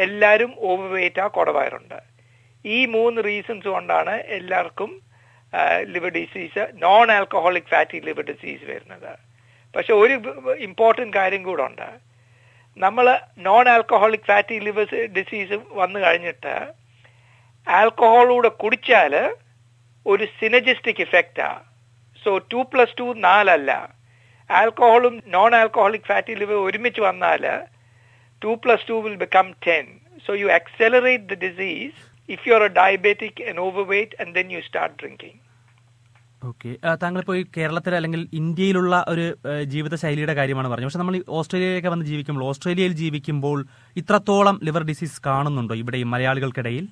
എല്ലാവരും 0.05 0.51
over 0.69 0.88
weight 0.96 1.22
ആ 1.24 1.27
കുറവായിട്ടുണ്ട് 1.38 2.00
ഈ 2.65 2.79
മൂന്ന് 2.96 3.19
റീസൺസ് 3.29 3.67
കൊണ്ടാണ് 3.75 4.13
എല്ലാവർക്കും 4.38 4.91
liver 5.93 6.12
disease 6.17 6.63
non 6.84 7.08
alcoholic 7.17 7.69
fatty 7.74 8.00
liver 8.08 8.25
disease 8.31 8.63
വരുന്നത്. 8.72 9.12
പക്ഷെ 9.75 9.93
ഒരു 10.01 10.15
ഇമ്പോർട്ടന്റ് 10.67 11.15
കാര്യം 11.19 11.43
കൂടെ 11.48 11.63
ഉണ്ട്. 11.69 11.89
നമ്മൾ 12.77 13.05
non 13.48 13.65
alcoholic 13.75 14.27
fatty 14.31 14.58
liver 14.67 14.91
disease 15.17 15.58
വന്നു 15.81 16.00
കഴിഞ്ഞിട്ട് 16.05 16.55
ആൽക്കഹോളൂടെ 17.67 18.51
കുടിച്ചാൽ 18.63 19.15
ഒരു 20.05 20.25
സിനജിസ്റ്റിക് 20.39 21.01
ഇഫക്റ്റാ 21.08 21.50
സോ 22.24 22.31
ടു 22.51 22.62
പ്ലസ് 22.72 22.96
ടു 23.01 23.08
നാലല്ല. 23.27 23.72
ആൽക്കഹോളും 24.50 25.15
നോൺ 25.36 25.51
ആൽക്കഹോളിക് 25.62 26.08
ഫാറ്റി 26.12 26.34
ലിവർ 26.41 26.58
ഒരുമിച്ച് 26.67 27.01
വന്നാൽ 27.10 27.43
2 28.41 28.55
plus 28.63 28.81
2 28.88 29.00
will 29.05 29.19
become 29.25 29.50
10. 29.67 29.86
So 30.25 30.34
you 30.41 30.48
accelerate 30.60 31.24
the 31.31 31.38
disease 31.46 31.96
if 32.29 32.41
you're 32.48 32.65
a 32.69 32.74
diabetic 32.81 33.36
and 33.50 33.58
overweight 33.67 34.12
and 34.19 34.29
then 34.38 34.50
you 34.55 34.62
start 34.72 34.91
drinking. 35.01 35.38
Okay 36.50 36.69
താങ്കളിപ്പോൾ 37.01 37.36
ഈ 37.39 37.41
കേരളത്തിൽ 37.55 37.93
അല്ലെങ്കിൽ 37.98 38.22
ഇന്ത്യയിലുള്ള 38.39 38.96
ഒരു 39.12 39.25
ജീവിതശൈലിയുടെ 39.74 40.34
കാര്യമാണ് 40.38 40.67
പറഞ്ഞത്. 40.72 40.88
പക്ഷെ 40.89 41.01
നമ്മൾ 41.01 41.15
ഓസ്ട്രേലിയയിലൊക്കെ 41.39 41.91
വന്ന് 41.93 42.05
ജീവിക്കുമ്പോൾ 42.12 42.43
ഓസ്ട്രേലിയയിൽ 42.50 42.93
ജീവിക്കുമ്പോൾ 43.01 43.58
ഇത്രത്തോളം 44.01 44.55
ലിവർ 44.67 44.84
ഡിസീസ് 44.89 45.17
കാണുന്നുണ്ടോ 45.27 45.75
ഇവിടെ 45.81 46.00
മലയാളികൾക്കിടയിൽ? 46.13 46.86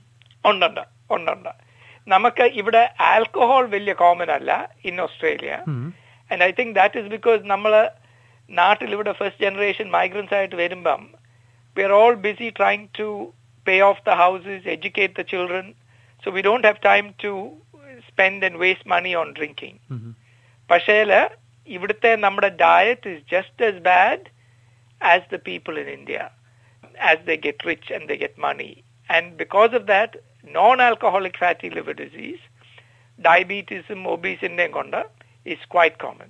ഉണ്ടുണ്ട് 0.52 0.84
ഉണ്ടുണ്ട്. 1.18 1.52
നമുക്ക് 2.08 2.48
ഇവിടെ 2.62 2.84
ആൽക്കഹോൾ 3.12 3.64
വലിയ 3.76 3.94
കോമൺ 4.02 4.30
അല്ല 4.38 4.52
in 4.90 4.98
Australia. 5.06 5.54
And 6.32 6.42
I 6.50 6.52
think 6.60 6.76
that 6.80 7.00
is 7.04 7.10
because 7.16 7.42
നമ്മൾ 7.54 7.74
നാട്ടിൽ 8.50 8.92
ഇവിടെ 8.98 9.14
ഫസ്റ്റ് 9.22 9.44
ജനറേഷൻ 9.46 9.88
മൈഗ്രൻസ് 9.98 10.36
ആയിട്ട് 10.40 10.58
വരുമ്പം 10.64 11.02
we 11.78 11.84
are 11.84 11.96
all 12.00 12.16
busy 12.26 12.50
trying 12.60 12.86
to 13.00 13.08
pay 13.68 13.76
off 13.88 14.04
the 14.06 14.14
houses 14.22 14.64
educate 14.76 15.16
the 15.20 15.26
children 15.32 15.68
so 16.24 16.32
we 16.36 16.44
don't 16.48 16.68
have 16.68 16.82
time 16.86 17.08
to 17.24 17.34
spend 18.08 18.46
and 18.46 18.60
waste 18.64 18.90
money 18.94 19.12
on 19.16 19.30
drinking 19.38 19.80
പക്ഷേൽ 20.70 21.12
ഇവിടുത്തെ 21.68 22.12
നമ്മുടെ 22.24 22.50
diet 22.62 23.10
is 23.10 23.24
just 23.34 23.66
as 23.70 23.78
bad 23.88 24.26
as 25.02 25.26
the 25.34 25.40
people 25.48 25.74
in 25.82 25.90
India 25.98 26.20
as 27.10 27.24
the 27.28 27.36
get 27.46 27.68
rich 27.68 27.92
and 27.94 28.08
the 28.08 28.16
get 28.22 28.42
money 28.46 28.72
and 29.10 29.30
because 29.42 29.72
of 29.74 29.88
that 29.94 30.20
non 30.56 30.82
alcoholic 30.82 31.40
fatty 31.44 31.70
liver 31.70 31.96
disease 32.04 32.44
ഡയബറ്റീസും 33.20 34.02
ഒബീസിന്റെയും 34.16 34.72
കൊണ്ട് 34.72 35.00
is 35.46 35.68
quite 35.74 36.00
common 36.00 36.30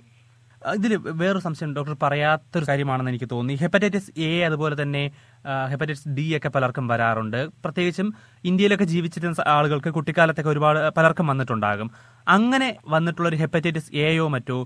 ഇതിൽ 0.76 0.96
വേറൊരു 0.96 1.38
സംശയം 1.38 1.74
doctor 1.74 1.96
പറയാത്തൊരു 2.02 2.66
കാര്യമാണെന്ന് 2.68 3.10
എനിക്ക് 3.10 3.28
തോന്നി. 3.32 3.54
Hepatitis 3.54 4.20
A 4.20 4.42
അതുപോലെ 4.42 4.82
തന്നെ 4.82 5.02
ഹെപ്പറ്റൈറ്റിസ് 5.70 6.08
ഡി 6.08 6.36
ഒക്കെ 6.36 6.48
പലർക്കും 6.48 6.88
വരാറുണ്ട്. 6.88 7.48
പ്രത്യേകിച്ചും 7.64 8.08
ഇന്ത്യയിലൊക്കെ 8.44 8.84
ജീവിച്ചിരുന്ന 8.84 9.44
ആളുകൾക്ക് 9.46 9.88
കുട്ടിക്കാലത്തൊക്കെ 9.88 10.50
ഒരുപാട് 10.50 10.90
പലർക്കും 10.96 11.26
വന്നിട്ടുണ്ടാകും. 11.26 11.90
അങ്ങനെ 12.28 12.76
വന്നിട്ടുള്ള 12.88 13.28
ഒരു 13.28 13.36
ഹെപ്പറ്റൈറ്റിസ് 13.36 13.92
എയോ 13.96 14.28
മറ്റോ 14.28 14.58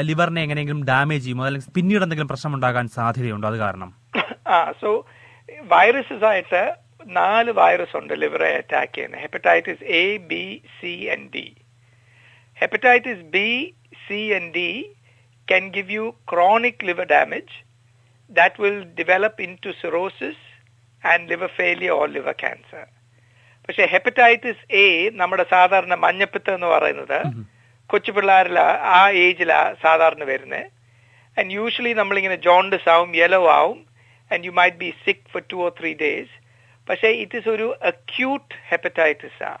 ലിവറിനെ 0.00 0.42
എങ്ങനെയെങ്കിലും 0.42 0.84
ഡാമേജ് 0.84 1.24
ചെയ്യുമോ 1.24 1.44
അല്ലെങ്കിൽ 1.44 1.72
പിന്നീട് 1.72 2.02
എന്തെങ്കിലും 2.02 2.28
പ്രശ്നം 2.28 2.54
ഉണ്ടാകാൻ 2.54 2.88
സാധ്യതയുണ്ടോ? 2.88 3.48
അത് 3.48 3.56
കാരണം. 3.56 3.90
സോ 4.80 5.06
വൈറസസ് 5.72 6.24
ആയിട്ട് 6.24 6.62
നാല് 7.06 7.50
വൈറസ് 7.50 7.96
ഉണ്ട് 7.96 8.14
ലിവറെ 8.14 8.56
അറ്റാക്ക് 8.56 8.94
ചെയ്യുന്ന 8.94 9.16
hepatitis 9.16 9.84
A 9.84 10.16
B 10.16 10.44
C 10.80 11.06
and 11.06 11.28
D 11.34 11.46
hepatitis 12.60 13.24
B 13.36 13.74
C 14.08 14.32
and 14.32 14.52
D 14.54 14.68
can 15.48 15.70
give 15.70 15.90
you 15.90 16.04
chronic 16.26 16.82
liver 16.82 17.06
damage 17.06 17.52
that 18.30 18.58
will 18.58 18.78
develop 18.94 19.38
into 19.38 19.72
cirrhosis 19.74 20.36
and 21.02 21.28
liver 21.28 21.50
failure 21.54 21.94
or 21.94 22.06
liver 22.10 22.36
cancer. 22.38 22.84
പക്ഷെ 23.68 23.84
hepatitis 23.92 24.62
A 24.76 24.86
നമ്മുടെ 25.18 25.44
സാധാരണ 25.50 25.94
മഞ്ഞപ്പിത്തം 26.00 26.54
എന്ന് 26.54 26.68
പറയുന്നത് 26.72 27.18
കൊച്ചു 27.90 28.10
പിള്ളേരില 28.12 28.60
ആ 28.92 28.98
ഏജിലാ 29.22 29.60
സാധാരണ 29.80 30.22
വരുന്നത് 30.24 30.64
ആൻഡ് 31.36 31.54
യൂഷ്വലി 31.54 31.92
നമ്മളിങ്ങനെ 32.00 32.36
ജോണ്ടസ് 32.44 32.88
ആവും 32.94 33.10
യെലോ 33.18 33.40
ആവും 33.54 33.78
and 34.30 34.44
you 34.46 34.54
might 34.58 34.78
be 34.82 34.90
sick 35.04 35.24
for 35.32 35.42
two 35.50 35.58
or 35.64 35.70
three 35.78 35.92
days 36.02 36.34
പക്ഷേ 36.88 37.10
ഇറ്റ് 37.22 37.38
ഇസ് 37.40 37.50
ഒരു 37.54 37.68
അക്യൂട്ട് 37.90 38.52
ഹെപ്പറ്റൈറ്റിസ് 38.70 39.40
ആ. 39.44 39.54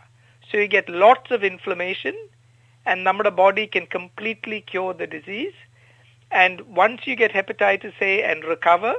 So 0.50 0.58
you 0.58 0.68
get 0.74 0.94
lots 1.02 1.34
of 1.36 1.46
inflammation 1.50 2.16
and 2.86 3.00
നമ്മുടെ 3.08 3.32
body 3.40 3.64
can 3.74 3.86
completely 3.96 4.60
cure 4.70 4.90
the 4.96 5.06
disease 5.14 5.58
and 6.42 6.56
once 6.82 7.00
you 7.08 7.14
get 7.22 7.32
hepatitis 7.38 7.98
A 8.10 8.12
and 8.30 8.40
recover, 8.52 8.94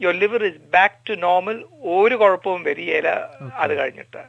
your 0.00 0.14
liver 0.22 0.40
is 0.48 0.56
back 0.76 0.92
to 1.08 1.12
normal. 1.26 1.56
ഒരു 1.96 2.14
കുഴപ്പവും 2.22 2.60
വരികയില്ല. 2.68 3.10
അത് 3.62 3.72
കഴിഞ്ഞിട്ട്. 3.80 4.22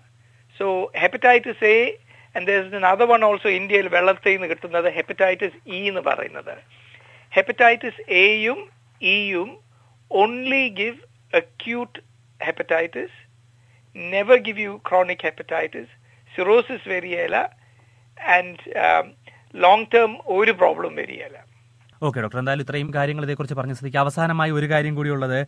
So 0.59 0.67
hepatitis 1.01 1.63
A 1.73 1.77
and 2.35 2.45
there 2.49 2.57
is 2.65 2.77
another 2.81 3.07
one 3.13 3.23
also 3.29 3.49
ഇന്ത്യയിൽ 3.59 3.87
വെള്ളത്തിൽ 3.95 4.33
നിന്ന് 4.35 4.47
കിട്ടുന്നത് 4.51 4.89
ഹെപ്പറ്റൈറ്റിസ് 4.97 5.57
ഇ 5.77 5.81
എന്ന് 5.91 6.03
പറയുന്നത്. 6.09 6.53
ഹെപ്പറ്റൈറ്റിസ് 7.37 8.01
എയും 8.23 8.59
ഇയും 9.15 9.49
only 10.11 10.63
give 10.81 10.99
acute 11.41 11.99
hepatitis 12.47 13.17
never 14.15 14.39
give 14.47 14.61
you 14.67 14.73
chronic 14.89 15.25
hepatitis 15.27 15.93
cirrhosis 16.35 16.89
വരികയില്ല. 16.95 17.37
ആൻഡ് 18.37 18.57
ലോങ് 19.65 19.87
ടേം 19.93 20.11
ഒരു 20.39 20.51
പ്രോബ്ലം 20.63 20.93
വരികയില്ല. 21.01 21.37
Okay 22.07 22.19
doctor. 22.23 22.39
എന്തായാലും 22.39 22.63
ഇത്രയും 22.63 22.93
കാര്യങ്ങൾ 22.93 23.23
ഇതേക്കുറിച്ച് 23.25 23.55
പറഞ്ഞ 23.55 23.73
സ്ഥിതിക്ക് 23.77 23.97
അവസാനമായി 23.97 24.51
ഒരു 24.51 24.67
കാര്യം 24.69 24.93
കൂടിയുള്ളത് 24.95 25.39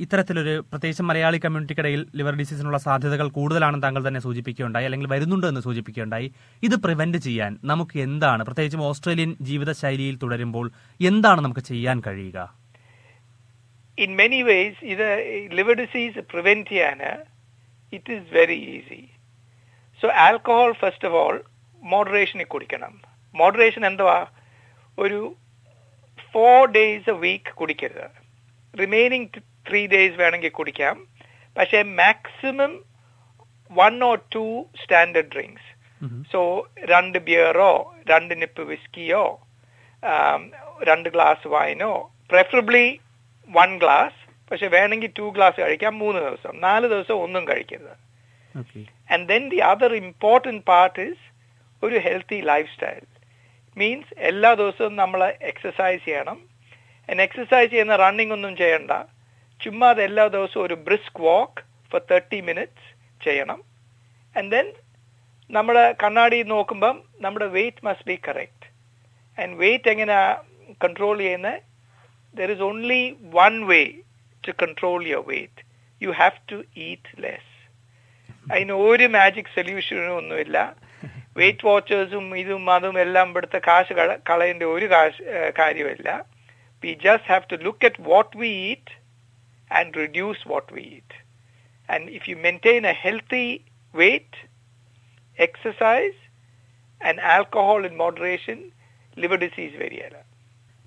ഇത്തരത്തിലൊരു 0.00 0.54
പ്രത്യേകിച്ച് 0.70 1.02
മലയാളി 1.02 1.38
കമ്മ്യൂണിറ്റിക്കിടയിൽ 1.44 2.06
ലിവർ 2.14 2.34
ഡിസീസിനുള്ള 2.40 2.78
സാധ്യതകൾ 2.78 3.28
കൂടുതലാണെന്ന് 3.28 3.82
താങ്കൾ 3.82 4.08
തന്നെ 4.08 4.20
സൂചിപ്പിക്കുകയുണ്ടായി 4.20 4.84
അല്ലെങ്കിൽ 4.84 5.08
വരുന്നുണ്ട് 5.08 5.46
എന്ന് 5.46 5.60
സൂചിപ്പിക്കുകയുണ്ടായി. 5.60 6.28
ഇത് 6.62 6.76
പ്രിവെന്റ് 6.86 7.18
ചെയ്യാൻ 7.18 7.58
നമുക്ക് 7.64 7.98
എന്താണ് 7.98 8.44
പ്രത്യേകിച്ചും 8.44 8.82
ഓസ്ട്രേലിയൻ 8.82 9.36
ജീവിതശൈലിയിൽ 9.40 10.18
തുടരുമ്പോൾ 10.22 10.70
എന്താണ് 11.00 11.40
നമുക്ക് 11.40 11.60
ചെയ്യാൻ 11.60 12.02
കഴിയുക? 12.06 12.38
ഇൻ 13.98 14.12
മെനി 14.16 14.42
ways, 14.42 14.76
ഇത് 14.94 15.08
ലിവർ 15.52 15.74
ഡിസീസ് 15.82 16.18
പ്രിവെന്റ് 16.32 16.68
ചെയ്യാൻ 16.68 16.98
it 17.92 18.12
is 18.12 18.28
very 18.34 18.58
easy 18.76 19.02
so 20.02 20.08
alcohol 20.26 20.72
first 20.72 21.08
of 21.08 21.18
all 21.24 21.36
moderation 21.82 22.44
കുടിക്കണം. 22.52 22.92
മോഡറേഷൻ 23.34 23.82
എന്തുവാ? 23.86 24.18
ഒരു 24.98 25.18
ഫോർ 26.34 26.60
ഡേയ്സ് 26.76 27.10
എ 27.10 27.16
വീക്ക് 27.24 27.52
കുടിക്കരുത്. 27.60 28.06
റിമൈനിങ് 28.74 29.28
ത്രീ 29.68 29.80
ഡേയ്സ് 29.94 30.18
വേണമെങ്കിൽ 30.22 30.52
കുടിക്കാം. 30.58 30.96
പക്ഷേ 31.58 31.80
maximum 32.00 32.72
one 33.70 33.94
or 34.08 34.16
two 34.34 34.44
standard 34.82 35.32
drinks 35.34 35.70
so 36.32 36.40
രണ്ട് 36.92 37.18
ബിയറോ 37.28 37.72
രണ്ട് 38.10 38.32
നിപ്പ് 38.40 38.62
വിസ്കിയോ 38.70 39.24
രണ്ട് 40.88 41.08
ഗ്ലാസ് 41.14 41.46
വൈനോ 41.54 41.92
പ്രെഫറബിളി 42.30 42.86
വൺ 43.48 43.70
ഗ്ലാസ് 43.82 44.18
പക്ഷെ 44.50 44.66
വേണമെങ്കിൽ 44.74 45.10
ടു 45.18 45.26
ഗ്ലാസ് 45.36 45.58
കഴിക്കാം 45.60 45.94
മൂന്ന് 45.98 46.20
ദിവസം. 46.20 46.52
നാല് 46.66 46.86
ദിവസം 46.92 47.16
ഒന്നും 47.24 47.44
കഴിക്കരുത്. 47.48 47.94
And 49.14 49.24
then 49.28 49.42
the 49.52 49.60
other 49.70 49.92
important 50.02 50.64
part 50.72 51.00
is 51.10 51.24
ഒരു 51.82 51.96
ഹെൽത്തി 52.06 52.40
ലൈഫ് 52.50 52.70
സ്റ്റൈൽ 52.74 53.04
മീൻസ് 53.80 54.12
എല്ലാ 54.30 54.50
ദിവസവും 54.60 54.92
നമ്മൾ 55.02 55.20
എക്സസൈസ് 55.50 56.02
ചെയ്യണം. 56.08 56.38
എക്സസൈസ് 57.08 57.70
ചെയ്യുന്ന 57.72 57.94
റണ്ണിംഗ് 58.04 58.34
ഒന്നും 58.36 58.52
ചെയ്യണ്ട. 58.62 58.92
ചുമ്മാ 59.60 59.88
അത് 59.94 60.02
എല്ലാ 60.08 60.24
ദിവസവും 60.36 60.64
ഒരു 60.66 60.76
brisk 60.86 61.20
walk 61.28 61.62
for 61.90 62.02
thirty 62.10 62.38
minutes 62.48 62.88
ചെയ്യണം. 63.26 63.60
ആൻഡ് 64.38 64.50
ദെൻ 64.54 64.66
നമ്മുടെ 65.50 65.84
കണ്ണാടി 66.02 66.38
നോക്കുമ്പം 66.52 66.96
നമ്മുടെ 67.24 67.48
weight 67.56 67.84
must 67.86 68.08
be 68.10 68.16
correct 68.28 68.68
and 69.38 69.56
weight 69.62 69.90
എങ്ങനെ 69.94 70.18
കൺട്രോൾ 70.84 71.16
ചെയ്യുന്നത് 71.24 71.60
there 72.34 72.50
is 72.54 72.64
only 72.70 73.02
one 73.38 73.54
way 73.72 73.80
to 74.44 74.52
control 74.62 75.00
your 75.12 75.26
weight 75.32 75.62
you 76.02 76.12
have 76.22 76.38
to 76.52 76.58
eat 76.86 77.12
less 77.24 77.52
അതിന് 78.52 78.74
ഒരു 78.88 79.06
മാജിക് 79.16 79.54
സൊല്യൂഷനും 79.58 80.16
ഒന്നുമില്ല. 80.20 80.58
വെയിറ്റ് 81.36 81.66
വാച്ചേഴ്സും 81.66 82.26
ഇതും 82.36 82.64
അതും 82.70 82.96
എല്ലാം 83.00 83.28
ഇവിടുത്തെ 83.30 83.60
കാശ് 83.66 83.92
കള- 83.92 84.20
കളയേണ്ട 84.28 84.64
ഒരു 84.74 84.86
കാശ് 84.90 85.22
കാര്യമല്ല 85.58 86.08
we 86.82 86.92
just 87.02 87.30
have 87.30 87.48
to 87.52 87.58
look 87.64 87.86
at 87.86 88.02
what 88.08 88.34
we 88.36 88.50
eat 88.66 88.94
and 89.70 89.94
reduce 89.96 90.44
what 90.48 90.70
we 90.74 90.84
eat 90.92 91.18
and 91.88 92.10
if 92.18 92.28
you 92.30 92.36
maintain 92.44 92.84
a 92.86 92.96
healthy 93.02 93.46
weight 93.94 94.40
exercise 95.38 96.18
and 97.00 97.22
alcohol 97.32 97.82
in 97.86 97.96
moderation 97.98 98.58
liver 99.16 99.38
disease 99.40 99.76
വരികയില്ല 99.76 100.20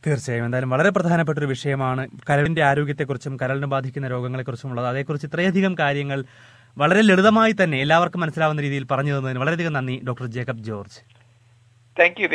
തീർച്ചയായും. 0.03 0.45
എന്തായാലും 0.45 0.73
വളരെ 0.73 0.89
പ്രധാനപ്പെട്ട 0.95 1.37
ഒരു 1.39 1.49
വിഷയമാണ് 1.51 2.01
കരളിന്റെ 2.27 2.63
ആരോഗ്യത്തെക്കുറിച്ചും 2.63 3.33
കരളിനെ 3.39 3.67
ബാധിക്കുന്ന 3.67 4.07
രോഗങ്ങളെക്കുറിച്ചും 4.07 4.69
ഉള്ളത് 4.69 4.87
അതേക്കുറിച്ച് 4.87 5.27
ഇത്രയധികം 5.29 5.73
കാര്യങ്ങൾ 5.79 6.19
വളരെ 6.77 7.01
ലളിതമായി 7.01 7.55
തന്നെ 7.63 7.77
എല്ലാവർക്കും 7.81 8.21
മനസ്സിലാവുന്ന 8.21 8.61
രീതിയിൽ 8.61 8.83
പറഞ്ഞു 8.83 9.17
തന്നതിന് 9.17 9.39
വളരെയധികം 9.39 9.73
നന്ദി 9.73 10.01
doctor 10.07 10.25
Jacob 10.25 10.63
George. 10.63 10.99
Thank 11.99 12.21
you 12.21 12.27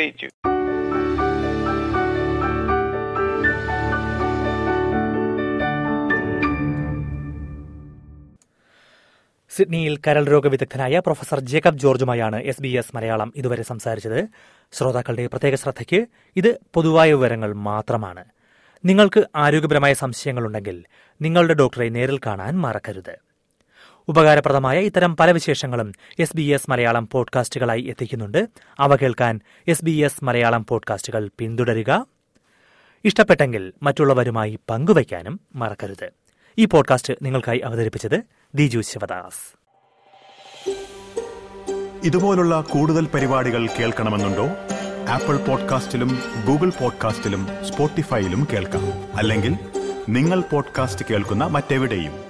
സിഡ്നിയിൽ 9.49 9.99
കരൾ 10.07 10.23
രോഗ 10.23 10.47
വിദഗ്ധനായ 10.47 10.99
പ്രൊഫസർ 10.99 11.39
ജേക്കബ് 11.39 11.77
ജോർജുമായാണ് 11.77 12.41
എസ് 12.41 12.61
ബി 12.61 12.67
എസ് 12.67 12.95
മലയാളം 12.95 13.33
ഇതുവരെ 13.35 13.63
സംസാരിച്ചത്. 13.63 14.27
ശ്രോതാക്കളുടെ 14.71 15.27
പ്രത്യേക 15.27 15.55
ശ്രദ്ധയ്ക്ക് 15.55 16.05
ഇത് 16.35 16.61
പൊതുവായ 16.73 17.13
വിവരങ്ങൾ 17.13 17.53
മാത്രമാണ്. 17.53 18.25
നിങ്ങൾക്ക് 18.85 19.23
ആരോഗ്യപരമായ 19.35 19.93
സംശയങ്ങളുണ്ടെങ്കിൽ 19.93 20.85
നിങ്ങളുടെ 21.21 21.53
ഡോക്ടറെ 21.53 21.89
നേരിൽ 21.89 22.19
കാണാൻ 22.25 22.53
മറക്കരുത്. 22.61 23.32
ഉപകാരപ്രദമായ 24.07 24.79
ഇത്തരം 24.79 25.17
പല 25.17 25.31
വിശേഷങ്ങളും 25.31 25.93
എസ് 26.19 26.37
ബി 26.37 26.41
എസ് 26.41 26.71
മലയാളം 26.71 27.09
പോഡ്കാസ്റ്റുകളായി 27.11 27.81
എത്തിക്കുന്നുണ്ട്. 27.81 28.47
അവ 28.79 28.95
കേൾക്കാൻ 28.95 29.39
എസ് 29.67 29.85
ബി 29.85 29.91
എസ് 29.91 30.25
മലയാളം 30.25 30.65
പോഡ്കാസ്റ്റുകൾ 30.65 31.29
പിന്തുടരുക. 31.39 32.05
ഇഷ്ടപ്പെട്ടെങ്കിൽ 33.05 33.73
മറ്റുള്ളവരുമായി 33.83 34.59
പങ്കുവയ്ക്കാനും 34.69 35.39
മറക്കരുത്. 35.55 36.09
ഈ 36.57 36.65
പോഡ്കാസ്റ്റ് 36.65 37.13
നിങ്ങൾക്കായി 37.21 37.59
അവതരിപ്പിച്ചത് 37.59 38.23
ദിജു 38.55 38.79
ശിവദാസ്. 38.79 39.63
ഇതുപോലുള്ള 42.03 42.61
കൂടുതൽ 42.61 43.05
പരിപാടികൾ 43.05 43.67
കേൾക്കണമെന്നുണ്ടോ? 43.67 44.47
ആപ്പിൾ 45.09 45.37
പോഡ്കാസ്റ്റിലും 45.37 46.19
ഗൂഗിൾ 46.47 46.69
പോഡ്കാസ്റ്റിലും 46.69 47.47
സ്പോട്ടിഫൈയിലും 47.63 48.47
കേൾക്കാം. 48.53 49.17
അല്ലെങ്കിൽ 49.17 49.55
നിങ്ങൾ 50.09 50.41
പോഡ്കാസ്റ്റ് 50.41 51.05
കേൾക്കുന്ന 51.09 51.43
മറ്റെവിടെയും. 51.43 52.22